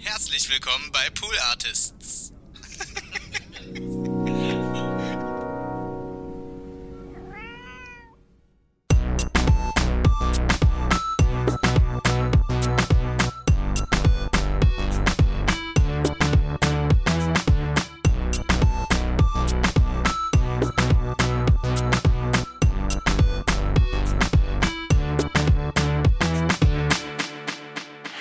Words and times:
Herzlich 0.00 0.48
willkommen 0.48 0.90
bei 0.92 1.10
Pool 1.10 1.36
Artists. 1.50 2.32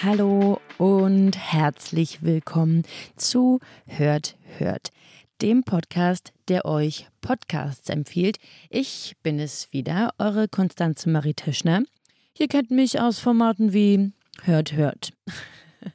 Hallo 0.03 0.61
und 0.77 1.35
herzlich 1.35 2.21
willkommen 2.21 2.83
zu 3.15 3.59
Hört, 3.87 4.35
Hört, 4.57 4.91
dem 5.41 5.63
Podcast, 5.63 6.33
der 6.49 6.65
euch 6.65 7.07
Podcasts 7.21 7.89
empfiehlt. 7.89 8.37
Ich 8.69 9.15
bin 9.23 9.39
es 9.39 9.73
wieder, 9.73 10.13
eure 10.19 10.47
Konstanze 10.47 11.09
Marie 11.09 11.33
Tischner. 11.33 11.83
Ihr 12.37 12.47
kennt 12.47 12.69
mich 12.69 12.99
aus 12.99 13.18
Formaten 13.19 13.73
wie 13.73 14.11
Hört, 14.43 14.73
Hört. 14.73 15.13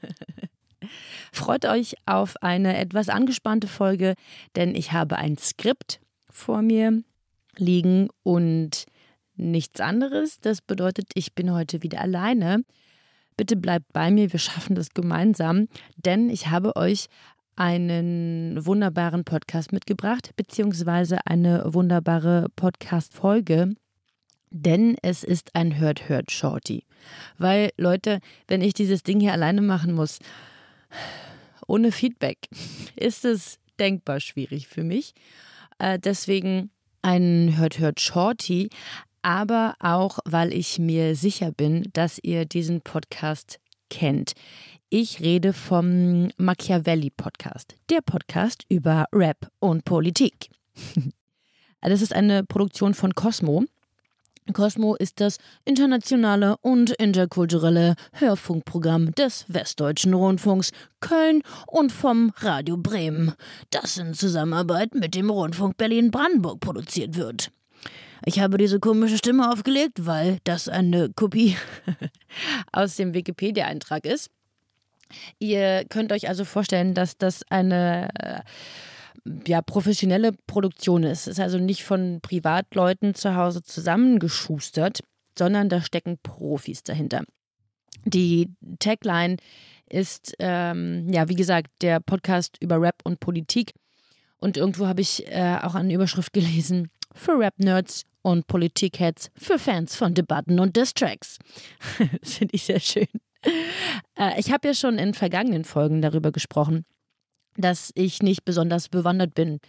Freut 1.33 1.65
euch 1.65 1.95
auf 2.07 2.43
eine 2.43 2.77
etwas 2.77 3.09
angespannte 3.09 3.69
Folge, 3.69 4.15
denn 4.57 4.75
ich 4.75 4.93
habe 4.93 5.17
ein 5.17 5.39
Skript 5.39 6.01
vor 6.29 6.61
mir 6.61 7.03
liegen 7.57 8.09
und 8.25 8.87
nichts 9.37 9.81
anderes. 9.81 10.41
Das 10.41 10.61
bedeutet, 10.61 11.11
ich 11.15 11.35
bin 11.35 11.53
heute 11.53 11.83
wieder 11.83 12.01
alleine. 12.01 12.65
Bitte 13.37 13.57
bleibt 13.57 13.93
bei 13.93 14.11
mir, 14.11 14.33
wir 14.33 14.39
schaffen 14.41 14.75
das 14.75 14.91
gemeinsam, 14.91 15.69
denn 15.97 16.31
ich 16.31 16.49
habe 16.49 16.77
euch 16.77 17.07
einen 17.57 18.65
wunderbaren 18.65 19.25
Podcast 19.25 19.73
mitgebracht, 19.73 20.31
beziehungsweise 20.37 21.27
eine 21.27 21.75
wunderbare 21.75 22.49
Podcast-Folge, 22.57 23.75
denn 24.51 24.97
es 25.03 25.25
ist 25.25 25.55
ein 25.55 25.79
Hört-Hört-Shorty. 25.79 26.85
Weil, 27.39 27.71
Leute, 27.77 28.21
wenn 28.49 28.63
ich 28.63 28.75
dieses 28.75 29.03
Ding 29.03 29.21
hier 29.21 29.33
alleine 29.33 29.63
machen 29.63 29.95
muss, 29.95 30.19
ohne 31.67 31.93
Feedback, 31.93 32.39
ist 32.97 33.25
es 33.25 33.59
denkbar 33.79 34.21
schwierig 34.21 34.69
für 34.69 34.85
mich. 34.85 35.15
Äh, 35.79 35.99
deswegen 35.99 36.71
ein 37.03 37.57
Hört-Hört-Shorty, 37.57 38.71
aber 39.23 39.77
auch, 39.81 40.19
weil 40.25 40.53
ich 40.53 40.79
mir 40.79 41.17
sicher 41.17 41.53
bin, 41.53 41.89
dass 41.93 42.19
ihr 42.23 42.45
diesen 42.45 42.81
Podcast 42.81 43.59
kennt. 43.89 44.33
Ich 44.91 45.21
rede 45.21 45.53
vom 45.53 46.31
Machiavelli 46.37 47.11
Podcast, 47.11 47.77
der 47.89 48.01
Podcast 48.03 48.65
über 48.69 49.07
Rap 49.13 49.51
und 49.59 49.85
Politik. 49.85 50.51
Das 51.85 52.01
ist 52.01 52.15
eine 52.15 52.45
Produktion 52.45 52.95
von 52.95 53.13
Cosmo. 53.13 53.65
Cosmo 54.53 54.95
ist 54.95 55.21
das 55.21 55.39
internationale 55.65 56.57
und 56.59 56.91
interkulturelle 56.91 57.95
Hörfunkprogramm 58.13 59.13
des 59.13 59.47
Westdeutschen 59.49 60.15
Rundfunks 60.15 60.71
Köln 61.01 61.43
und 61.67 61.91
vom 61.91 62.33
Radio 62.37 62.77
Bremen, 62.77 63.33
das 63.71 63.99
in 63.99 64.15
Zusammenarbeit 64.15 64.95
mit 64.95 65.15
dem 65.15 65.31
Rundfunk 65.31 65.77
Berlin-Brandenburg 65.77 66.61
produziert 66.61 67.17
wird. 67.17 67.51
Ich 68.25 68.41
habe 68.41 68.57
diese 68.57 68.79
komische 68.79 69.19
Stimme 69.19 69.51
aufgelegt, 69.51 70.07
weil 70.07 70.39
das 70.45 70.69
eine 70.69 71.11
Kopie 71.11 71.57
aus 72.73 72.97
dem 72.97 73.15
Wikipedia-Eintrag 73.15 74.07
ist. 74.07 74.31
Ihr 75.39 75.85
könnt 75.89 76.13
euch 76.13 76.29
also 76.29 76.45
vorstellen, 76.45 76.95
dass 76.95 77.19
das 77.19 77.43
eine 77.51 78.09
äh, 78.15 78.41
ja, 79.47 79.61
professionelle 79.61 80.33
Produktion 80.47 81.03
ist. 81.03 81.27
Es 81.27 81.35
ist 81.35 81.41
also 81.41 81.59
nicht 81.59 81.85
von 81.85 82.21
Privatleuten 82.23 83.15
zu 83.15 83.35
Hause 83.35 83.63
zusammengeschustert, 83.63 85.01
sondern 85.37 85.69
da 85.69 85.81
stecken 85.81 86.19
Profis 86.23 86.83
dahinter. 86.83 87.25
Die 88.05 88.51
Tagline 88.79 89.37
ist, 89.89 90.35
ähm, 90.39 91.09
ja, 91.13 91.29
wie 91.29 91.35
gesagt, 91.35 91.71
der 91.83 92.01
Podcast 92.01 92.57
über 92.61 92.81
Rap 92.81 92.97
und 93.05 93.21
Politik. 93.21 93.73
Und 94.39 94.57
irgendwo 94.57 94.87
habe 94.87 95.01
ich 95.01 95.27
äh, 95.29 95.59
auch 95.63 95.75
eine 95.75 95.93
Überschrift 95.93 96.33
gelesen 96.33 96.91
für 97.15 97.39
Rap-Nerds 97.39 98.05
und 98.23 98.47
Politik-Heads 98.47 99.31
für 99.37 99.59
Fans 99.59 99.97
von 99.97 100.15
Debatten 100.15 100.61
und 100.61 100.77
Distracks. 100.77 101.39
das 102.21 102.35
finde 102.39 102.55
ich 102.55 102.65
sehr 102.65 102.81
schön. 102.81 103.09
Äh, 104.17 104.39
ich 104.39 104.53
habe 104.53 104.69
ja 104.69 104.75
schon 104.75 104.99
in 104.99 105.15
vergangenen 105.15 105.65
Folgen 105.65 106.01
darüber 106.03 106.33
gesprochen, 106.33 106.85
dass 107.57 107.91
ich 107.95 108.23
nicht 108.23 108.45
besonders 108.45 108.89
bewandert 108.89 109.35
bin, 109.35 109.61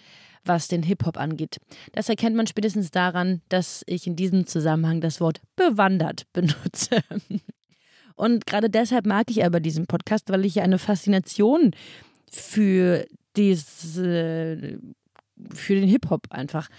was 0.46 0.68
den 0.68 0.84
Hip-Hop 0.84 1.18
angeht. 1.18 1.58
Das 1.94 2.10
erkennt 2.10 2.36
man 2.36 2.48
spätestens 2.48 2.92
daran, 2.92 3.42
dass 3.50 3.84
ich 3.88 4.08
in 4.08 4.16
diesem 4.16 4.46
Zusammenhang 4.46 5.02
das 5.02 5.22
Wort 5.22 5.42
bewandert 5.56 6.26
benutze. 6.34 7.02
Und 8.16 8.46
gerade 8.46 8.70
deshalb 8.70 9.06
mag 9.06 9.30
ich 9.30 9.44
aber 9.44 9.60
diesen 9.60 9.88
Podcast, 9.88 10.30
weil 10.30 10.46
ich 10.46 10.62
eine 10.62 10.78
Faszination 10.78 11.72
für 12.32 13.06
diese, 13.36 14.80
für 15.54 15.76
den 15.76 15.88
Hip-Hop 15.88 16.28
einfach 16.30 16.70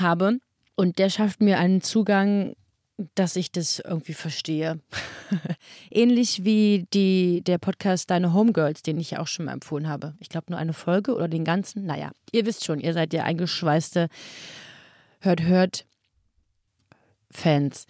habe. 0.00 0.38
Und 0.76 0.98
der 0.98 1.10
schafft 1.10 1.40
mir 1.40 1.58
einen 1.58 1.82
Zugang, 1.82 2.54
dass 3.14 3.36
ich 3.36 3.50
das 3.50 3.78
irgendwie 3.80 4.14
verstehe. 4.14 4.80
Ähnlich 5.90 6.44
wie 6.44 6.86
die, 6.92 7.42
der 7.42 7.58
Podcast 7.58 8.10
Deine 8.10 8.32
Homegirls, 8.32 8.82
den 8.82 8.98
ich 8.98 9.18
auch 9.18 9.26
schon 9.26 9.46
mal 9.46 9.52
empfohlen 9.52 9.88
habe. 9.88 10.14
Ich 10.20 10.28
glaube 10.28 10.46
nur 10.50 10.58
eine 10.58 10.72
Folge 10.72 11.14
oder 11.14 11.28
den 11.28 11.44
ganzen. 11.44 11.86
Naja, 11.86 12.12
ihr 12.32 12.46
wisst 12.46 12.64
schon, 12.64 12.80
ihr 12.80 12.92
seid 12.92 13.12
ja 13.12 13.24
eingeschweißte 13.24 14.08
Hört, 15.22 15.42
hört 15.42 15.84
Fans. 17.30 17.86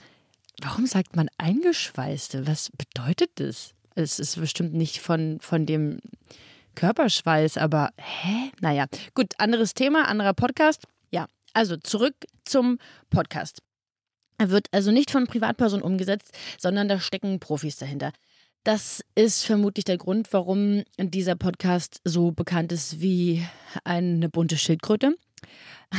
Warum 0.60 0.86
sagt 0.86 1.14
man 1.14 1.30
eingeschweißte? 1.38 2.46
Was 2.46 2.70
bedeutet 2.70 3.30
das? 3.36 3.72
Es 3.94 4.18
ist 4.18 4.40
bestimmt 4.40 4.74
nicht 4.74 5.00
von, 5.00 5.38
von 5.40 5.64
dem 5.64 6.00
Körperschweiß, 6.74 7.56
aber 7.56 7.90
hä? 7.98 8.50
Naja, 8.60 8.86
gut, 9.14 9.34
anderes 9.38 9.74
Thema, 9.74 10.08
anderer 10.08 10.34
Podcast. 10.34 10.88
Also 11.52 11.76
zurück 11.76 12.14
zum 12.44 12.78
Podcast. 13.10 13.62
Er 14.38 14.50
wird 14.50 14.68
also 14.72 14.90
nicht 14.90 15.10
von 15.10 15.26
Privatpersonen 15.26 15.84
umgesetzt, 15.84 16.32
sondern 16.58 16.88
da 16.88 16.98
stecken 16.98 17.40
Profis 17.40 17.76
dahinter. 17.76 18.12
Das 18.64 19.02
ist 19.14 19.44
vermutlich 19.44 19.84
der 19.84 19.98
Grund, 19.98 20.32
warum 20.32 20.82
dieser 20.98 21.34
Podcast 21.34 22.00
so 22.04 22.30
bekannt 22.30 22.72
ist 22.72 23.00
wie 23.00 23.46
eine 23.84 24.28
bunte 24.28 24.56
Schildkröte. 24.56 25.14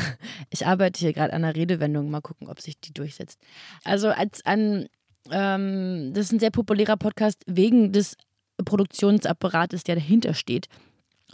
Ich 0.49 0.65
arbeite 0.65 0.99
hier 0.99 1.11
gerade 1.11 1.33
an 1.33 1.43
einer 1.43 1.55
Redewendung, 1.55 2.09
mal 2.09 2.21
gucken, 2.21 2.47
ob 2.47 2.61
sich 2.61 2.79
die 2.79 2.93
durchsetzt. 2.93 3.39
Also 3.83 4.09
als 4.09 4.45
ein, 4.45 4.87
ähm, 5.29 6.11
das 6.13 6.25
ist 6.25 6.31
ein 6.31 6.39
sehr 6.39 6.51
populärer 6.51 6.95
Podcast 6.95 7.43
wegen 7.45 7.91
des 7.91 8.15
Produktionsapparates, 8.63 9.83
der 9.83 9.95
dahinter 9.95 10.33
steht 10.33 10.67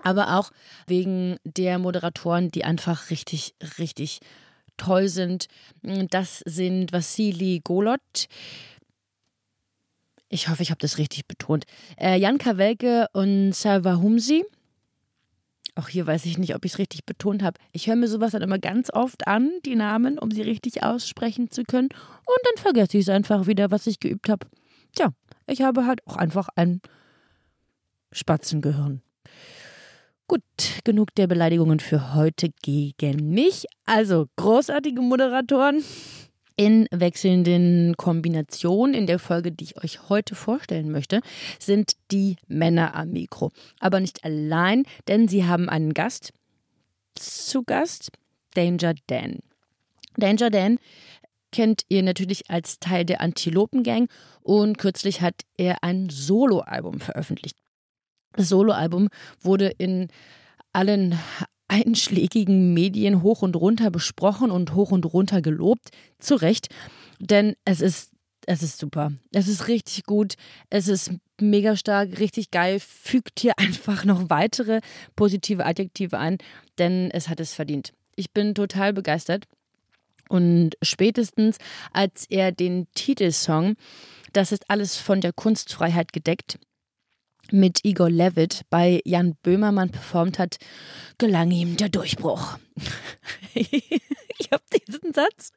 aber 0.03 0.37
auch 0.37 0.51
wegen 0.87 1.37
der 1.43 1.79
Moderatoren, 1.79 2.49
die 2.51 2.63
einfach 2.63 3.09
richtig, 3.09 3.55
richtig 3.77 4.19
toll 4.77 5.07
sind. 5.09 5.47
Das 5.81 6.39
sind 6.45 6.91
Vassili 6.91 7.61
Golot. 7.63 8.27
Ich 10.29 10.49
hoffe, 10.49 10.61
ich 10.61 10.71
habe 10.71 10.79
das 10.79 10.97
richtig 10.97 11.27
betont. 11.27 11.65
Äh, 11.97 12.19
Jan 12.19 12.37
Kawelke 12.37 13.07
und 13.13 13.53
Salva 13.53 13.97
Humsi. 13.97 14.43
Auch 15.75 15.89
hier 15.89 16.07
weiß 16.07 16.25
ich 16.25 16.37
nicht, 16.37 16.55
ob 16.55 16.65
ich 16.65 16.73
es 16.73 16.79
richtig 16.79 17.05
betont 17.05 17.43
habe. 17.43 17.59
Ich 17.71 17.87
höre 17.87 17.95
mir 17.95 18.07
sowas 18.07 18.31
dann 18.31 18.41
immer 18.41 18.57
ganz 18.57 18.91
oft 18.91 19.27
an, 19.27 19.51
die 19.63 19.75
Namen, 19.75 20.17
um 20.17 20.31
sie 20.31 20.41
richtig 20.41 20.83
aussprechen 20.83 21.51
zu 21.51 21.63
können. 21.63 21.89
Und 21.89 22.37
dann 22.43 22.63
vergesse 22.63 22.97
ich 22.97 23.03
es 23.03 23.09
einfach 23.09 23.45
wieder, 23.47 23.69
was 23.69 23.87
ich 23.87 23.99
geübt 23.99 24.27
habe. 24.27 24.47
Tja, 24.95 25.13
ich 25.45 25.61
habe 25.61 25.85
halt 25.85 26.05
auch 26.07 26.17
einfach 26.17 26.49
ein 26.55 26.81
Spatzengehirn. 28.11 29.01
Gut, 30.29 30.43
genug 30.83 31.15
der 31.15 31.27
Beleidigungen 31.27 31.79
für 31.79 32.13
heute 32.13 32.49
gegen 32.61 33.29
mich. 33.29 33.65
Also 33.85 34.27
großartige 34.35 34.99
Moderatoren 34.99 35.81
in 36.57 36.85
wechselnden 36.91 37.95
Kombinationen. 37.95 38.93
In 38.93 39.07
der 39.07 39.19
Folge, 39.19 39.53
die 39.53 39.63
ich 39.63 39.81
euch 39.81 40.09
heute 40.09 40.35
vorstellen 40.35 40.91
möchte, 40.91 41.21
sind 41.59 41.93
die 42.11 42.35
Männer 42.47 42.93
am 42.93 43.11
Mikro. 43.11 43.51
Aber 43.79 44.01
nicht 44.01 44.25
allein, 44.25 44.83
denn 45.07 45.29
sie 45.29 45.45
haben 45.45 45.69
einen 45.69 45.93
Gast 45.93 46.33
zu 47.15 47.63
Gast, 47.63 48.11
Danger 48.53 48.95
Dan. 49.07 49.39
Danger 50.17 50.49
Dan 50.49 50.77
kennt 51.53 51.83
ihr 51.87 52.03
natürlich 52.03 52.49
als 52.49 52.79
Teil 52.79 53.05
der 53.05 53.21
Antilopen 53.21 53.83
Gang 53.83 54.09
und 54.41 54.77
kürzlich 54.77 55.21
hat 55.21 55.43
er 55.55 55.85
ein 55.85 56.09
Soloalbum 56.09 56.99
veröffentlicht. 56.99 57.55
Soloalbum 58.37 59.09
wurde 59.41 59.67
in 59.77 60.07
allen 60.73 61.17
einschlägigen 61.67 62.73
Medien 62.73 63.21
hoch 63.21 63.41
und 63.41 63.55
runter 63.55 63.91
besprochen 63.91 64.51
und 64.51 64.73
hoch 64.73 64.91
und 64.91 65.05
runter 65.05 65.41
gelobt. 65.41 65.89
Zu 66.19 66.35
Recht, 66.35 66.69
denn 67.19 67.55
es 67.65 67.81
ist, 67.81 68.11
es 68.45 68.63
ist 68.63 68.77
super. 68.77 69.11
Es 69.33 69.47
ist 69.47 69.67
richtig 69.67 70.03
gut. 70.03 70.35
Es 70.69 70.87
ist 70.87 71.11
mega 71.39 71.75
stark, 71.75 72.19
richtig 72.19 72.51
geil. 72.51 72.79
Fügt 72.79 73.39
hier 73.39 73.53
einfach 73.57 74.05
noch 74.05 74.29
weitere 74.29 74.81
positive 75.15 75.65
Adjektive 75.65 76.17
ein, 76.17 76.37
denn 76.77 77.11
es 77.11 77.27
hat 77.27 77.39
es 77.39 77.53
verdient. 77.53 77.93
Ich 78.15 78.31
bin 78.31 78.55
total 78.55 78.93
begeistert. 78.93 79.45
Und 80.29 80.71
spätestens, 80.81 81.57
als 81.93 82.25
er 82.29 82.51
den 82.51 82.87
Titelsong 82.95 83.75
Das 84.33 84.51
ist 84.51 84.69
alles 84.69 84.97
von 84.97 85.21
der 85.21 85.31
Kunstfreiheit 85.31 86.11
gedeckt 86.11 86.59
mit 87.51 87.83
Igor 87.83 88.09
Levitt 88.09 88.61
bei 88.69 89.01
Jan 89.05 89.35
Böhmermann 89.43 89.89
performt 89.89 90.39
hat, 90.39 90.57
gelang 91.17 91.51
ihm 91.51 91.77
der 91.77 91.89
Durchbruch. 91.89 92.57
ich 93.53 94.51
habe 94.51 94.63
diesen 94.87 95.13
Satz 95.13 95.51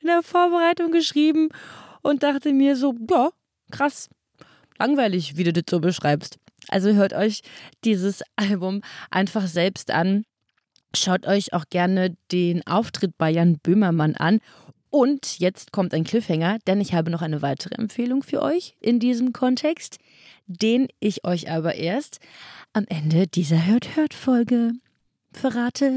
in 0.00 0.08
der 0.08 0.22
Vorbereitung 0.22 0.92
geschrieben 0.92 1.48
und 2.02 2.22
dachte 2.22 2.52
mir 2.52 2.76
so, 2.76 2.94
ja, 3.10 3.30
krass, 3.70 4.08
langweilig, 4.78 5.36
wie 5.36 5.44
du 5.44 5.52
das 5.52 5.64
so 5.68 5.80
beschreibst. 5.80 6.38
Also 6.68 6.92
hört 6.92 7.12
euch 7.12 7.42
dieses 7.84 8.22
Album 8.36 8.82
einfach 9.10 9.46
selbst 9.46 9.90
an. 9.90 10.24
Schaut 10.94 11.26
euch 11.26 11.52
auch 11.52 11.64
gerne 11.68 12.16
den 12.32 12.66
Auftritt 12.66 13.18
bei 13.18 13.30
Jan 13.30 13.58
Böhmermann 13.58 14.14
an. 14.16 14.40
Und 14.96 15.40
jetzt 15.40 15.72
kommt 15.72 15.92
ein 15.92 16.04
Cliffhanger, 16.04 16.56
denn 16.66 16.80
ich 16.80 16.94
habe 16.94 17.10
noch 17.10 17.20
eine 17.20 17.42
weitere 17.42 17.74
Empfehlung 17.74 18.22
für 18.22 18.40
euch 18.40 18.76
in 18.80 18.98
diesem 18.98 19.34
Kontext, 19.34 19.98
den 20.46 20.88
ich 21.00 21.22
euch 21.26 21.50
aber 21.50 21.74
erst 21.74 22.18
am 22.72 22.86
Ende 22.88 23.26
dieser 23.26 23.66
Hört-Hört-Folge 23.66 24.72
verrate. 25.34 25.90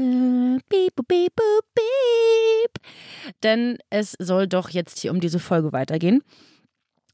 Beep, 0.68 0.96
beep, 0.96 1.34
beep, 1.34 1.64
beep. 1.74 2.86
Denn 3.42 3.78
es 3.88 4.16
soll 4.18 4.46
doch 4.46 4.68
jetzt 4.68 4.98
hier 4.98 5.12
um 5.12 5.20
diese 5.20 5.38
Folge 5.38 5.72
weitergehen. 5.72 6.22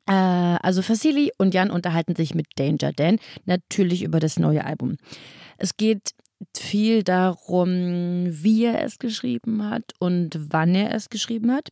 Äh, 0.08 0.12
also 0.12 0.82
Vasili 0.82 1.30
und 1.38 1.54
Jan 1.54 1.70
unterhalten 1.70 2.16
sich 2.16 2.34
mit 2.34 2.48
Danger 2.56 2.90
Dan 2.94 3.20
natürlich 3.44 4.02
über 4.02 4.18
das 4.18 4.40
neue 4.40 4.64
Album. 4.64 4.96
Es 5.56 5.76
geht 5.76 6.10
viel 6.56 7.02
darum, 7.02 8.26
wie 8.28 8.64
er 8.64 8.82
es 8.82 8.98
geschrieben 8.98 9.68
hat 9.68 9.92
und 9.98 10.38
wann 10.50 10.74
er 10.74 10.94
es 10.94 11.08
geschrieben 11.08 11.52
hat. 11.52 11.70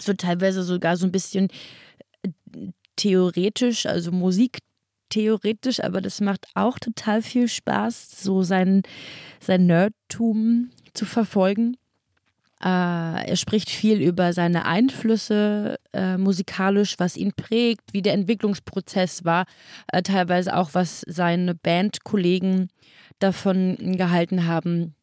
So 0.00 0.12
teilweise 0.14 0.62
sogar 0.62 0.96
so 0.96 1.06
ein 1.06 1.12
bisschen 1.12 1.48
äh, 2.22 2.30
theoretisch, 2.96 3.86
also 3.86 4.12
musiktheoretisch, 4.12 5.82
aber 5.82 6.00
das 6.00 6.20
macht 6.20 6.46
auch 6.54 6.78
total 6.78 7.22
viel 7.22 7.48
Spaß, 7.48 8.22
so 8.22 8.42
sein, 8.42 8.82
sein 9.40 9.66
Nerdtum 9.66 10.70
zu 10.94 11.04
verfolgen. 11.04 11.76
Äh, 12.60 13.28
er 13.28 13.36
spricht 13.36 13.70
viel 13.70 14.00
über 14.00 14.32
seine 14.32 14.64
Einflüsse 14.66 15.78
äh, 15.92 16.16
musikalisch, 16.16 16.94
was 16.98 17.16
ihn 17.16 17.32
prägt, 17.32 17.92
wie 17.92 18.02
der 18.02 18.14
Entwicklungsprozess 18.14 19.24
war, 19.24 19.44
äh, 19.92 20.02
teilweise 20.02 20.56
auch 20.56 20.70
was 20.72 21.04
seine 21.06 21.54
Bandkollegen 21.54 22.68
davon 23.18 23.76
gehalten 23.96 24.46
haben. 24.46 24.94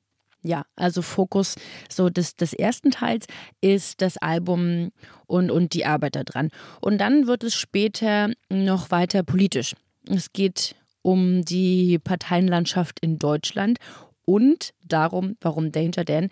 Ja, 0.41 0.65
also 0.75 1.01
Fokus 1.01 1.56
so 1.89 2.09
des, 2.09 2.35
des 2.35 2.53
ersten 2.53 2.91
Teils 2.91 3.25
ist 3.62 4.01
das 4.01 4.17
Album 4.17 4.91
und, 5.25 5.50
und 5.50 5.73
die 5.73 5.85
Arbeit 5.85 6.15
daran. 6.15 6.51
Und 6.81 7.00
dann 7.00 7.25
wird 7.25 7.44
es 7.44 7.56
später 7.56 8.29
noch 8.50 8.91
weiter 8.91 9.23
politisch. 9.23 9.75
Es 10.07 10.33
geht 10.33 10.75
um 11.01 11.44
die 11.44 11.97
Parteienlandschaft 11.97 13.00
in 13.00 13.17
Deutschland 13.17 13.79
und 14.25 14.73
darum, 14.83 15.35
warum 15.41 15.71
Danger 15.71 16.03
Dan 16.03 16.29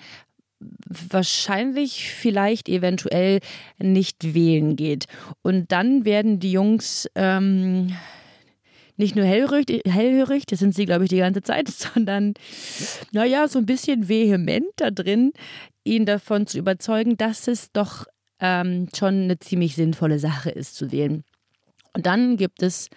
wahrscheinlich 0.88 2.09
vielleicht 2.09 2.69
eventuell 2.69 3.39
nicht 3.80 4.33
wählen 4.33 4.75
geht. 4.75 5.06
Und 5.41 5.71
dann 5.71 6.06
werden 6.06 6.39
die 6.39 6.51
Jungs 6.51 7.09
ähm, 7.15 7.95
nicht 8.98 9.16
nur 9.16 9.25
hellhörig, 9.25 9.81
hellhörig, 9.86 10.45
das 10.45 10.60
sind 10.60 10.75
sie, 10.75 10.86
glaube 10.86 11.06
ich, 11.06 11.10
die 11.10 11.18
ganze 11.18 11.42
Zeit, 11.42 11.68
sondern, 11.69 12.34
naja, 13.12 13.48
so 13.48 13.60
ein 13.60 13.66
bisschen 13.66 14.07
vehement 14.07 14.66
da 14.78 14.92
drin, 14.92 15.34
ihn 15.84 16.06
davon 16.06 16.48
zu 16.48 16.57
überzeugen, 16.57 17.18
dass 17.18 17.48
es 17.48 17.72
doch 17.72 18.06
ähm, 18.40 18.90
schon 18.95 19.24
eine 19.24 19.40
ziemlich 19.40 19.75
sinnvolle 19.75 20.19
Sache 20.19 20.50
ist 20.50 20.75
zu 20.75 20.92
wählen. 20.92 21.24
Und 21.94 22.06
dann 22.06 22.38
gibt 22.38 22.63
es 22.63 22.90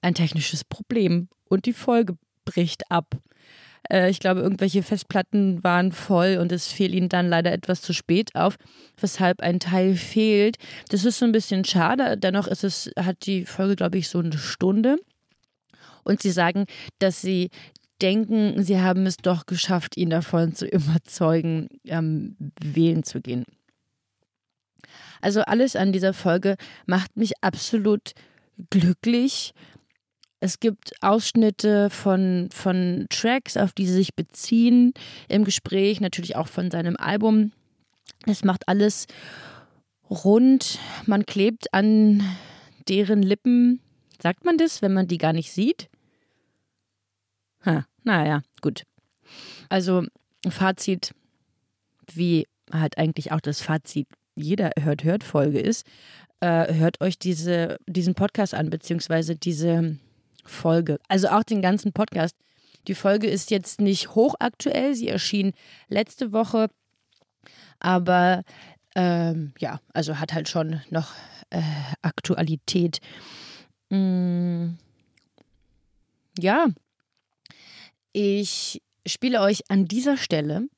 ein 0.00 0.14
technisches 0.14 0.64
Problem 0.64 1.28
und 1.48 1.66
die 1.66 1.72
Folge 1.72 2.16
bricht 2.44 2.90
ab. 2.90 3.16
Äh, 3.90 4.10
ich 4.10 4.20
glaube, 4.20 4.40
irgendwelche 4.40 4.82
Festplatten 4.82 5.62
waren 5.64 5.92
voll 5.92 6.38
und 6.40 6.52
es 6.52 6.68
fiel 6.68 6.94
ihnen 6.94 7.08
dann 7.08 7.28
leider 7.28 7.52
etwas 7.52 7.82
zu 7.82 7.92
spät 7.92 8.34
auf, 8.34 8.56
weshalb 9.00 9.40
ein 9.40 9.60
Teil 9.60 9.96
fehlt. 9.96 10.56
Das 10.88 11.04
ist 11.04 11.18
so 11.18 11.24
ein 11.24 11.32
bisschen 11.32 11.64
schade. 11.64 12.16
Dennoch 12.16 12.46
ist 12.46 12.64
es, 12.64 12.90
hat 12.98 13.26
die 13.26 13.44
Folge, 13.44 13.76
glaube 13.76 13.98
ich, 13.98 14.08
so 14.08 14.18
eine 14.18 14.38
Stunde. 14.38 14.96
Und 16.04 16.22
sie 16.22 16.30
sagen, 16.30 16.64
dass 16.98 17.20
sie 17.20 17.50
denken, 18.00 18.62
sie 18.62 18.80
haben 18.80 19.06
es 19.06 19.16
doch 19.16 19.46
geschafft, 19.46 19.96
ihn 19.96 20.10
davon 20.10 20.54
zu 20.54 20.66
überzeugen, 20.70 21.68
ähm, 21.84 22.36
wählen 22.60 23.02
zu 23.02 23.20
gehen. 23.20 23.44
Also 25.20 25.40
alles 25.42 25.74
an 25.76 25.92
dieser 25.92 26.14
Folge 26.14 26.56
macht 26.86 27.16
mich 27.16 27.32
absolut 27.42 28.12
glücklich. 28.70 29.52
Es 30.40 30.60
gibt 30.60 30.92
Ausschnitte 31.00 31.90
von, 31.90 32.48
von 32.52 33.06
Tracks, 33.10 33.56
auf 33.56 33.72
die 33.72 33.86
sie 33.86 33.94
sich 33.94 34.14
beziehen 34.14 34.92
im 35.28 35.44
Gespräch, 35.44 36.00
natürlich 36.00 36.36
auch 36.36 36.46
von 36.46 36.70
seinem 36.70 36.96
Album. 36.96 37.52
Es 38.26 38.44
macht 38.44 38.68
alles 38.68 39.06
rund. 40.08 40.78
Man 41.06 41.26
klebt 41.26 41.74
an 41.74 42.22
deren 42.88 43.22
Lippen. 43.22 43.80
Sagt 44.20 44.44
man 44.44 44.58
das, 44.58 44.82
wenn 44.82 44.92
man 44.92 45.06
die 45.06 45.18
gar 45.18 45.32
nicht 45.32 45.52
sieht? 45.52 45.88
Ha, 47.64 47.86
naja, 48.04 48.42
gut. 48.60 48.84
Also 49.68 50.04
Fazit, 50.48 51.14
wie 52.12 52.46
halt 52.72 52.98
eigentlich 52.98 53.32
auch 53.32 53.40
das 53.40 53.60
Fazit 53.60 54.08
jeder 54.34 54.72
Hört-Hört-Folge 54.78 55.58
ist, 55.58 55.86
äh, 56.40 56.72
hört 56.74 57.00
euch 57.00 57.18
diese, 57.18 57.78
diesen 57.86 58.14
Podcast 58.14 58.54
an, 58.54 58.70
beziehungsweise 58.70 59.34
diese 59.34 59.98
Folge. 60.44 60.98
Also 61.08 61.28
auch 61.28 61.42
den 61.42 61.62
ganzen 61.62 61.92
Podcast. 61.92 62.36
Die 62.86 62.94
Folge 62.94 63.26
ist 63.26 63.50
jetzt 63.50 63.80
nicht 63.80 64.14
hochaktuell, 64.14 64.94
sie 64.94 65.08
erschien 65.08 65.52
letzte 65.88 66.32
Woche, 66.32 66.68
aber 67.80 68.44
ähm, 68.94 69.52
ja, 69.58 69.80
also 69.92 70.18
hat 70.18 70.32
halt 70.32 70.48
schon 70.48 70.80
noch 70.90 71.12
äh, 71.50 71.60
Aktualität. 72.02 73.00
Mm, 73.90 74.74
ja, 76.38 76.66
ich 78.12 78.82
spiele 79.06 79.40
euch 79.40 79.70
an 79.70 79.86
dieser 79.86 80.16
Stelle 80.16 80.68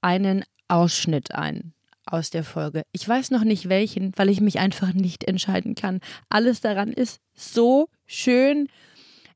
einen 0.00 0.44
Ausschnitt 0.68 1.34
ein 1.34 1.72
aus 2.06 2.30
der 2.30 2.44
Folge. 2.44 2.82
Ich 2.92 3.08
weiß 3.08 3.30
noch 3.30 3.44
nicht 3.44 3.68
welchen, 3.68 4.12
weil 4.16 4.28
ich 4.28 4.40
mich 4.40 4.58
einfach 4.58 4.92
nicht 4.92 5.24
entscheiden 5.24 5.74
kann. 5.74 6.00
Alles 6.28 6.60
daran 6.60 6.92
ist 6.92 7.20
so 7.34 7.88
schön 8.06 8.68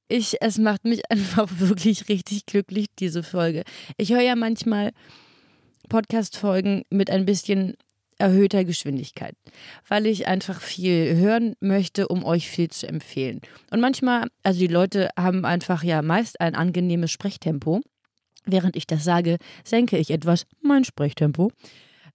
ich, 0.08 0.37
es 0.40 0.58
macht 0.58 0.85
mich 0.85 1.02
einfach 1.11 1.49
wirklich 1.58 2.08
richtig 2.08 2.47
glücklich, 2.47 2.87
diese 2.99 3.23
Folge. 3.23 3.62
Ich 3.97 4.11
höre 4.11 4.23
ja 4.23 4.35
manchmal 4.35 4.92
Podcast-Folgen 5.88 6.85
mit 6.90 7.11
ein 7.11 7.25
bisschen 7.25 7.76
erhöhter 8.18 8.64
Geschwindigkeit, 8.64 9.34
weil 9.88 10.06
ich 10.06 10.26
einfach 10.26 10.60
viel 10.60 11.16
hören 11.16 11.54
möchte, 11.60 12.08
um 12.08 12.25
euch 12.25 12.48
viel 12.48 12.68
zu 12.68 12.88
empfehlen. 12.88 13.40
Und 13.70 13.80
manchmal, 13.80 14.28
also 14.42 14.58
die 14.58 14.66
Leute 14.66 15.10
haben 15.16 15.44
einfach 15.44 15.82
ja 15.82 16.02
meist 16.02 16.40
ein 16.40 16.54
angenehmes 16.54 17.10
Sprechtempo. 17.10 17.80
Während 18.44 18.76
ich 18.76 18.87
das 18.87 19.04
sage, 19.04 19.37
senke 19.64 19.98
ich 19.98 20.10
etwas 20.10 20.46
mein 20.62 20.84
Sprechtempo 20.84 21.50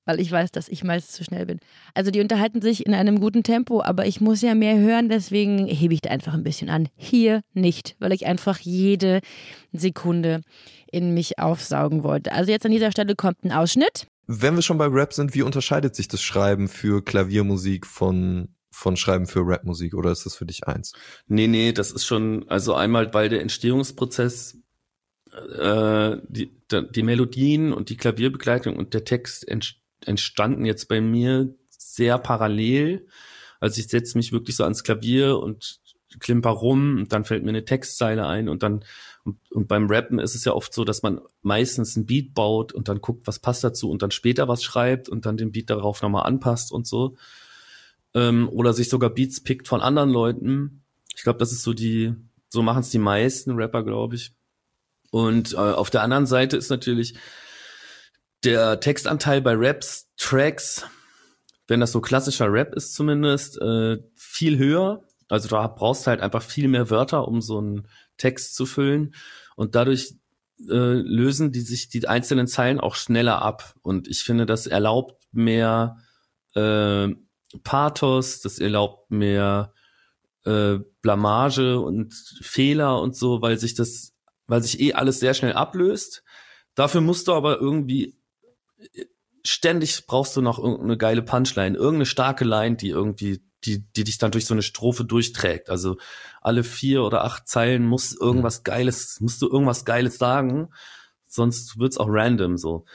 weil 0.06 0.20
ich 0.20 0.32
weiß, 0.32 0.52
dass 0.52 0.68
ich 0.68 0.84
meist 0.84 1.14
zu 1.14 1.24
schnell 1.24 1.46
bin. 1.46 1.60
Also 1.94 2.12
die 2.12 2.22
unterhalten 2.22 2.62
sich 2.62 2.86
in 2.86 2.94
einem 2.94 3.20
guten 3.20 3.44
Tempo, 3.44 3.82
aber 3.82 4.06
ich 4.06 4.22
muss 4.22 4.42
ja 4.42 4.56
mehr 4.56 4.78
hören, 4.78 5.10
deswegen 5.10 5.68
hebe 5.68 5.94
ich 5.94 6.02
da 6.02 6.10
einfach 6.10 6.34
ein 6.34 6.44
bisschen 6.44 6.70
an. 6.70 6.90
Hier 6.96 7.42
nicht, 7.54 7.96
weil 8.00 8.14
ich 8.14 8.26
einfach 8.26 8.60
jede 8.60 9.22
Sekunde 9.72 10.42
in 10.92 11.14
mich 11.14 11.40
aufsaugen 11.40 12.04
wollte. 12.04 12.34
Also 12.34 12.52
jetzt 12.52 12.66
an 12.66 12.72
dieser 12.72 12.92
Stelle 12.92 13.16
kommt 13.16 13.44
ein 13.44 13.52
Ausschnitt. 13.52 14.08
Wenn 14.26 14.56
wir 14.56 14.62
schon 14.62 14.78
bei 14.78 14.88
Rap 14.88 15.14
sind, 15.14 15.34
wie 15.34 15.42
unterscheidet 15.42 15.96
sich 15.96 16.08
das 16.08 16.22
Schreiben 16.22 16.68
für 16.68 17.04
Klaviermusik 17.04 17.86
von 17.86 18.50
von 18.74 18.98
Schreiben 18.98 19.28
für 19.28 19.42
Rapmusik 19.46 19.94
oder 19.94 20.12
ist 20.12 20.26
das 20.26 20.36
für 20.36 20.48
dich 20.48 20.68
eins? 20.68 20.94
Nee, 21.28 21.48
nee, 21.48 21.74
das 21.74 21.92
ist 21.92 22.06
schon, 22.06 22.50
also 22.50 22.74
einmal, 22.74 23.14
weil 23.14 23.30
der 23.30 23.42
Entstehungsprozess 23.42 24.58
äh, 25.60 26.18
die, 26.28 26.58
die 26.72 27.04
Melodien 27.04 27.72
und 27.72 27.90
die 27.90 27.98
Klavierbegleitung 27.98 28.76
und 28.76 28.96
der 28.96 29.06
Text 29.06 29.48
entstanden 29.48 30.66
jetzt 30.66 30.88
bei 30.88 31.02
mir 31.02 31.54
sehr 31.70 32.18
parallel. 32.18 33.08
Also 33.60 33.80
ich 33.80 33.88
setze 33.88 34.18
mich 34.18 34.32
wirklich 34.32 34.56
so 34.56 34.64
ans 34.64 34.84
Klavier 34.84 35.38
und 35.38 35.80
klimper 36.20 36.50
rum 36.50 36.98
und 36.98 37.14
dann 37.14 37.26
fällt 37.26 37.44
mir 37.44 37.50
eine 37.50 37.66
Textzeile 37.66 38.28
ein 38.28 38.50
und 38.50 38.64
dann 38.64 38.84
und, 39.24 39.40
und 39.52 39.68
beim 39.68 39.88
Rappen 39.88 40.20
ist 40.20 40.36
es 40.36 40.44
ja 40.44 40.54
oft 40.54 40.74
so, 40.74 40.84
dass 40.84 41.02
man 41.02 41.22
meistens 41.42 41.96
ein 41.96 42.06
Beat 42.06 42.34
baut 42.34 42.74
und 42.74 42.90
dann 42.90 43.02
guckt, 43.02 43.26
was 43.26 43.40
passt 43.40 43.64
dazu 43.64 43.90
und 43.90 44.02
dann 44.02 44.12
später 44.12 44.48
was 44.48 44.64
schreibt 44.64 45.08
und 45.08 45.26
dann 45.26 45.38
den 45.38 45.52
Beat 45.52 45.70
darauf 45.70 46.02
nochmal 46.02 46.26
anpasst 46.26 46.72
und 46.72 46.86
so. 46.86 47.16
Ähm, 48.14 48.50
oder 48.50 48.74
sich 48.74 48.90
sogar 48.90 49.10
Beats 49.10 49.42
pickt 49.42 49.68
von 49.68 49.82
anderen 49.82 50.10
Leuten. 50.10 50.84
Ich 51.16 51.24
glaube, 51.24 51.40
das 51.40 51.52
ist 51.52 51.64
so 51.64 51.74
die, 51.74 52.14
so 52.50 52.62
machen 52.62 52.82
es 52.82 52.90
die 52.90 53.00
meisten 53.00 53.52
Rapper, 53.52 53.84
glaube 53.84 54.16
ich. 54.16 54.34
Und 55.12 55.54
äh, 55.54 55.58
auf 55.58 55.90
der 55.90 56.02
anderen 56.02 56.26
Seite 56.26 56.58
ist 56.58 56.70
natürlich 56.70 57.16
der 58.44 58.80
Textanteil 58.80 59.42
bei 59.42 59.54
Raps, 59.56 60.10
Tracks, 60.18 60.86
wenn 61.68 61.80
das 61.80 61.92
so 61.92 62.02
klassischer 62.02 62.52
Rap 62.52 62.76
ist 62.76 62.94
zumindest, 62.94 63.62
äh, 63.62 64.00
viel 64.16 64.58
höher. 64.58 65.04
Also 65.30 65.48
da 65.48 65.66
brauchst 65.68 66.06
du 66.06 66.10
halt 66.10 66.22
einfach 66.22 66.42
viel 66.42 66.68
mehr 66.68 66.90
Wörter, 66.90 67.28
um 67.28 67.42
so 67.42 67.60
einen 67.60 67.88
Text 68.18 68.56
zu 68.56 68.66
füllen. 68.66 69.14
Und 69.56 69.76
dadurch 69.76 70.16
äh, 70.60 70.94
lösen 70.94 71.52
die 71.52 71.62
sich 71.62 71.90
die 71.90 72.08
einzelnen 72.08 72.48
Zeilen 72.48 72.80
auch 72.80 72.96
schneller 72.96 73.42
ab. 73.42 73.76
Und 73.82 74.08
ich 74.08 74.24
finde, 74.24 74.46
das 74.46 74.68
erlaubt 74.68 75.24
mehr 75.32 75.98
äh, 76.56 77.10
Pathos, 77.64 78.42
das 78.42 78.60
erlaubt 78.60 79.12
mehr 79.12 79.74
äh, 80.46 80.80
Blamage 81.02 81.80
und 81.80 82.14
Fehler 82.42 83.02
und 83.02 83.16
so, 83.16 83.42
weil 83.42 83.58
sich 83.58 83.76
das, 83.76 84.14
weil 84.48 84.64
sich 84.64 84.80
eh 84.80 84.94
alles 84.94 85.20
sehr 85.20 85.34
schnell 85.34 85.54
ablöst. 85.54 86.24
Dafür 86.76 87.02
musst 87.02 87.28
du 87.28 87.34
aber 87.34 87.60
irgendwie 87.60 88.18
ständig 89.46 90.06
brauchst 90.08 90.36
du 90.36 90.42
noch 90.42 90.58
irgendeine 90.58 90.98
geile 90.98 91.22
Punchline, 91.22 91.78
irgendeine 91.78 92.06
starke 92.06 92.46
Line, 92.46 92.76
die 92.78 92.90
irgendwie, 92.90 93.44
die, 93.66 93.84
die 93.96 94.04
dich 94.04 94.18
dann 94.18 94.32
durch 94.32 94.46
so 94.46 94.54
eine 94.54 94.62
Strophe 94.62 95.06
durchträgt. 95.06 95.70
Also 95.70 95.98
alle 96.42 96.64
vier 96.64 97.04
oder 97.04 97.24
acht 97.24 97.48
Zeilen 97.48 97.86
muss 97.86 98.14
irgendwas 98.14 98.60
mhm. 98.60 98.64
Geiles, 98.64 99.20
musst 99.22 99.42
du 99.42 99.50
irgendwas 99.50 99.86
Geiles 99.86 100.18
sagen, 100.18 100.70
sonst 101.28 101.80
wird's 101.80 101.98
auch 101.98 102.08
random 102.10 102.58
so. 102.58 102.86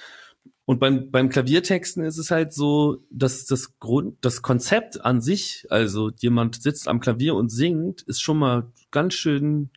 Und 0.68 0.80
beim, 0.80 1.10
beim 1.10 1.30
Klaviertexten 1.30 2.04
ist 2.04 2.18
es 2.18 2.30
halt 2.30 2.52
so, 2.52 3.02
dass 3.10 3.46
das 3.46 3.78
Grund, 3.78 4.18
das 4.20 4.42
Konzept 4.42 5.02
an 5.02 5.22
sich, 5.22 5.66
also 5.70 6.10
jemand 6.18 6.62
sitzt 6.62 6.88
am 6.88 7.00
Klavier 7.00 7.37
und 7.37 7.48
singt, 7.48 8.02
ist 8.02 8.20
schon 8.20 8.38
mal 8.38 8.70
ganz 8.90 9.14
schön 9.14 9.70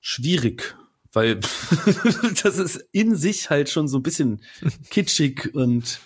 schwierig, 0.00 0.76
weil 1.12 1.40
das 2.44 2.58
ist 2.58 2.86
in 2.92 3.16
sich 3.16 3.50
halt 3.50 3.68
schon 3.68 3.88
so 3.88 3.98
ein 3.98 4.04
bisschen 4.04 4.40
kitschig 4.90 5.52
und 5.52 5.98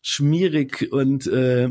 schmierig 0.00 0.90
und 0.90 1.26
äh, 1.26 1.70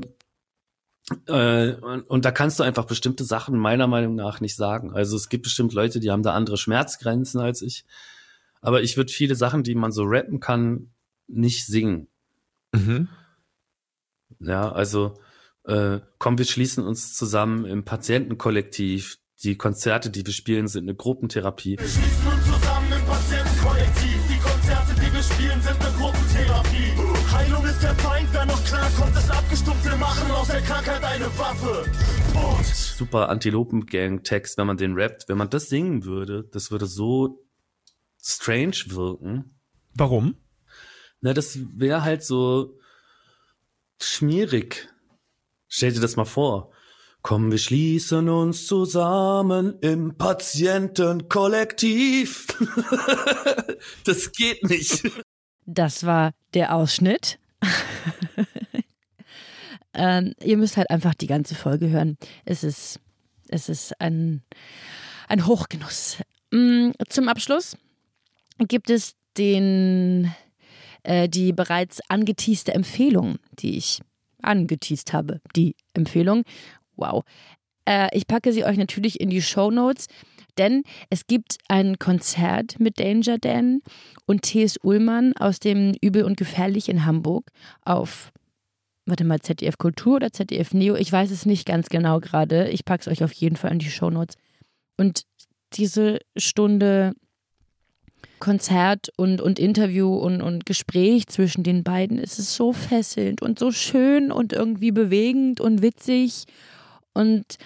äh, 1.28 1.74
und, 1.74 2.02
und 2.04 2.26
da 2.26 2.32
kannst 2.32 2.60
du 2.60 2.64
einfach 2.64 2.86
bestimmte 2.86 3.24
Sachen 3.24 3.58
meiner 3.58 3.88
Meinung 3.88 4.16
nach 4.16 4.42
nicht 4.42 4.56
sagen. 4.56 4.94
Also 4.94 5.16
es 5.16 5.30
gibt 5.30 5.44
bestimmt 5.44 5.74
Leute, 5.74 6.00
die 6.00 6.12
haben 6.12 6.24
da 6.24 6.34
andere 6.34 6.58
Schmerzgrenzen 6.58 7.40
als 7.40 7.62
ich. 7.62 7.86
Aber 8.62 8.82
ich 8.84 8.98
würde 8.98 9.12
viele 9.12 9.36
Sachen, 9.36 9.64
die 9.64 9.76
man 9.76 9.92
so 9.92 10.04
rappen 10.04 10.40
kann, 10.40 10.92
nicht 11.28 11.66
singen. 11.66 12.08
Mhm. 12.74 13.08
Ja, 14.40 14.72
also 14.72 15.20
äh, 15.66 16.00
komm, 16.18 16.38
wir 16.38 16.46
schließen 16.46 16.86
uns 16.86 17.16
zusammen 17.16 17.66
im 17.66 17.84
Patientenkollektiv. 17.84 19.18
Die 19.44 19.58
Konzerte, 19.58 20.12
die 20.12 20.26
wir 20.26 20.34
spielen, 20.34 20.68
sind 20.68 20.84
eine 20.84 20.96
Gruppentherapie. 20.96 21.78
Wir 21.80 21.88
schließen 21.88 22.28
uns 22.28 22.46
zusammen 22.46 22.92
im 22.92 23.06
Patientenkollektiv. 23.06 24.18
Die 24.30 24.40
Konzerte, 24.40 24.94
die 24.96 25.14
wir 25.14 25.24
spielen, 25.24 25.62
sind 25.62 25.82
eine 25.82 25.91
ist 27.82 27.88
der 27.88 27.96
Feind, 27.96 28.30
wer 28.32 28.46
noch 28.46 28.64
klar 28.64 28.92
kommt, 28.92 29.18
ist 29.18 29.32
abgestumpft. 29.32 29.84
Wir 29.86 29.98
machen 29.98 30.30
aus 30.32 30.50
der 30.50 30.62
Krankheit 30.62 31.04
eine 31.04 31.26
Waffe. 31.38 31.84
Und 32.36 32.66
Super 32.66 33.30
Antilopen-Gang-Text, 33.30 34.60
wenn 34.60 34.68
man 34.68 34.78
den 34.78 34.94
rappt. 34.94 35.28
Wenn 35.28 35.40
man 35.40 35.50
das 35.50 35.70
singen 35.70 36.06
würde, 36.06 36.48
das 36.52 36.70
würde 36.70 36.86
so 36.86 37.44
strange 38.22 38.76
wirken. 38.88 39.56
Warum? 39.96 40.36
Na, 41.22 41.34
das 41.34 41.58
wäre 41.76 42.04
halt 42.04 42.24
so 42.24 42.78
schmierig. 44.00 44.88
Stell 45.68 45.92
dir 45.92 46.02
das 46.02 46.16
mal 46.16 46.26
vor. 46.26 46.70
Komm, 47.24 47.50
wir 47.50 47.58
schließen 47.58 48.30
uns 48.30 48.68
zusammen 48.68 49.80
im 49.82 50.20
Patientenkollektiv. 50.20 52.46
das 54.06 54.32
geht 54.34 54.70
nicht. 54.70 55.10
Das 55.66 56.06
war 56.06 56.34
der 56.54 56.76
Ausschnitt. 56.76 57.40
ähm, 59.94 60.34
ihr 60.44 60.58
müsst 60.58 60.78
halt 60.78 60.90
einfach 60.90 61.14
die 61.14 61.28
ganze 61.28 61.56
Folge 61.56 61.90
hören. 61.90 62.18
Es 62.46 62.64
ist, 62.64 63.00
es 63.50 63.70
ist 63.70 64.00
ein, 64.02 64.42
ein 65.28 65.46
Hochgenuss. 65.46 66.18
Mm, 66.52 66.92
zum 67.10 67.30
Abschluss 67.30 67.78
gibt 68.68 68.90
es 68.90 69.16
den 69.38 70.32
äh, 71.04 71.30
die 71.30 71.54
bereits 71.54 72.00
angeteaste 72.10 72.74
Empfehlung, 72.74 73.38
die 73.60 73.78
ich 73.78 74.02
angeteased 74.42 75.14
habe. 75.14 75.42
Die 75.56 75.76
Empfehlung. 75.94 76.44
Wow. 76.96 77.24
Äh, 77.86 78.16
ich 78.16 78.28
packe 78.28 78.54
sie 78.54 78.66
euch 78.66 78.78
natürlich 78.78 79.20
in 79.20 79.30
die 79.30 79.42
Show 79.42 79.72
Notes, 79.72 80.08
denn 80.58 80.84
es 81.10 81.28
gibt 81.28 81.58
ein 81.68 82.00
Konzert 82.00 82.80
mit 82.80 83.00
Danger 83.00 83.38
Dan 83.38 83.82
und 84.26 84.44
T.S. 84.44 84.78
Ullmann 84.84 85.34
aus 85.38 85.60
dem 85.60 85.94
Übel 86.02 86.24
und 86.24 86.38
Gefährlich 86.38 86.90
in 86.90 87.06
Hamburg 87.06 87.50
auf 87.84 88.32
warte 89.06 89.24
mal, 89.24 89.40
ZDF 89.40 89.78
Kultur 89.78 90.18
oder 90.18 90.32
ZDF 90.32 90.74
Neo, 90.74 90.96
ich 90.96 91.12
weiß 91.12 91.32
es 91.32 91.46
nicht 91.46 91.66
ganz 91.66 91.90
genau 91.90 92.20
gerade. 92.20 92.70
Ich 92.70 92.86
packe 92.86 93.02
es 93.02 93.08
euch 93.08 93.24
auf 93.24 93.34
jeden 93.34 93.56
Fall 93.56 93.72
in 93.72 93.80
die 93.80 93.90
Show 93.90 94.10
Notes. 94.10 94.36
Und 94.98 95.24
diese 95.74 96.20
Stunde 96.38 97.14
Konzert 98.40 99.10
und, 99.18 99.40
und 99.40 99.60
Interview 99.60 100.16
und, 100.16 100.42
und 100.42 100.66
Gespräch 100.66 101.28
zwischen 101.28 101.64
den 101.64 101.84
beiden 101.84 102.18
ist 102.18 102.40
es 102.40 102.56
so 102.56 102.74
fesselnd 102.74 103.42
und 103.42 103.60
so 103.60 103.72
schön 103.72 104.32
und 104.32 104.52
irgendwie 104.52 104.92
bewegend 104.92 105.62
und 105.62 105.82
witzig 105.82 106.46
und 107.14 107.58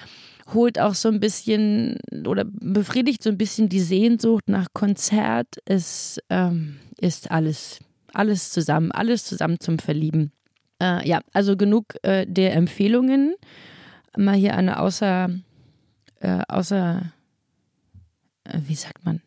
holt 0.53 0.79
auch 0.79 0.93
so 0.93 1.09
ein 1.09 1.19
bisschen 1.19 1.97
oder 2.25 2.45
befriedigt 2.45 3.23
so 3.23 3.29
ein 3.29 3.37
bisschen 3.37 3.69
die 3.69 3.79
Sehnsucht 3.79 4.47
nach 4.47 4.67
Konzert. 4.73 5.47
Es 5.65 6.19
ähm, 6.29 6.77
ist 6.99 7.31
alles, 7.31 7.79
alles 8.13 8.51
zusammen, 8.51 8.91
alles 8.91 9.25
zusammen 9.25 9.59
zum 9.59 9.79
Verlieben. 9.79 10.31
Äh, 10.81 11.07
ja, 11.07 11.21
also 11.33 11.57
genug 11.57 11.95
äh, 12.03 12.25
der 12.27 12.53
Empfehlungen. 12.53 13.35
Mal 14.17 14.35
hier 14.35 14.55
eine 14.55 14.79
außer, 14.79 15.29
äh, 16.19 16.41
außer, 16.47 17.11
äh, 18.43 18.59
wie 18.67 18.75
sagt 18.75 19.03
man? 19.03 19.21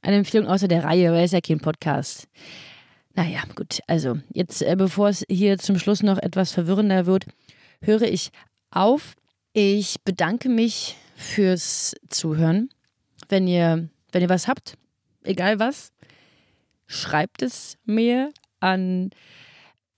Eine 0.00 0.16
Empfehlung 0.16 0.48
außer 0.48 0.68
der 0.68 0.84
Reihe, 0.84 1.12
weil 1.12 1.24
es 1.24 1.32
ja 1.32 1.40
kein 1.40 1.60
Podcast. 1.60 2.28
Naja, 3.14 3.42
gut. 3.54 3.80
Also, 3.86 4.18
jetzt, 4.32 4.62
äh, 4.62 4.74
bevor 4.76 5.10
es 5.10 5.24
hier 5.28 5.58
zum 5.58 5.78
Schluss 5.78 6.02
noch 6.02 6.18
etwas 6.18 6.50
verwirrender 6.52 7.06
wird, 7.06 7.26
höre 7.82 8.02
ich 8.02 8.30
auf. 8.72 9.14
Ich 9.52 10.02
bedanke 10.02 10.48
mich 10.48 10.96
fürs 11.14 11.94
Zuhören. 12.08 12.70
Wenn 13.28 13.46
ihr, 13.46 13.88
wenn 14.10 14.22
ihr 14.22 14.28
was 14.28 14.48
habt, 14.48 14.76
egal 15.22 15.58
was, 15.58 15.92
schreibt 16.86 17.42
es 17.42 17.78
mir 17.84 18.30
an 18.60 19.10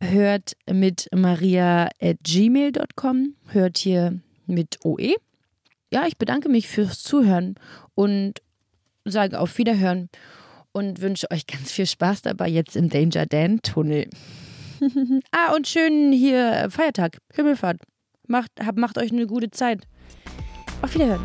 hört 0.01 0.53
mit 0.71 1.09
maria 1.15 1.89
at 2.01 2.19
gmail.com, 2.23 3.35
hört 3.49 3.79
hier 3.79 4.21
mit 4.47 4.85
OE. 4.85 5.15
Ja, 5.91 6.07
ich 6.07 6.19
bedanke 6.19 6.49
mich 6.49 6.69
fürs 6.69 7.03
Zuhören 7.03 7.55
und 7.95 8.43
sage 9.05 9.39
auf 9.39 9.57
Wiederhören 9.59 10.09
und 10.73 11.01
wünsche 11.01 11.31
euch 11.31 11.47
ganz 11.47 11.73
viel 11.73 11.87
Spaß 11.87 12.23
dabei 12.23 12.49
jetzt 12.49 12.77
im 12.77 12.89
Danger 12.89 13.27
Dan 13.27 13.63
Tunnel. 13.63 14.09
ah, 15.31 15.55
und 15.55 15.69
schön 15.69 16.13
hier 16.13 16.69
Feiertag, 16.71 17.19
Himmelfahrt. 17.33 17.79
Macht, 18.27 18.51
hab, 18.61 18.77
macht 18.77 18.99
euch 18.99 19.13
eine 19.13 19.27
gute 19.27 19.51
Zeit. 19.51 19.87
Auf 20.83 20.95
Wiederhören. 20.95 21.23